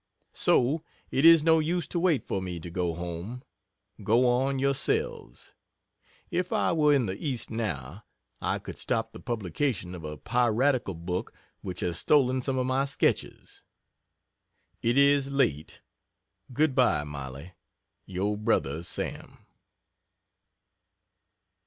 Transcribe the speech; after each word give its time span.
So 0.33 0.83
it 1.11 1.25
is 1.25 1.43
no 1.43 1.59
use 1.59 1.87
to 1.89 1.99
wait 1.99 2.25
for 2.25 2.41
me 2.41 2.59
to 2.61 2.71
go 2.71 2.95
home. 2.95 3.43
Go 4.03 4.27
on 4.27 4.57
yourselves. 4.57 5.53
If 6.31 6.51
I 6.51 6.71
were 6.71 6.91
in 6.91 7.05
the 7.05 7.23
east 7.23 7.51
now, 7.51 8.03
I 8.41 8.57
could 8.57 8.79
stop 8.79 9.11
the 9.11 9.19
publication 9.19 9.93
of 9.93 10.03
a 10.03 10.17
piratical 10.17 10.95
book 10.95 11.33
which 11.61 11.81
has 11.81 11.99
stolen 11.99 12.41
some 12.41 12.57
of 12.57 12.65
my 12.65 12.85
sketches. 12.85 13.61
It 14.81 14.97
is 14.97 15.29
late 15.29 15.81
good 16.51 16.73
bye, 16.73 17.03
Mollie, 17.03 17.53
Yr 18.07 18.37
Bro 18.37 18.81
SAM. 18.81 19.45